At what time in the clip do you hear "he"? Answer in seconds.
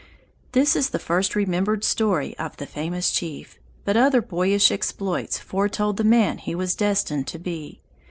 6.39-6.55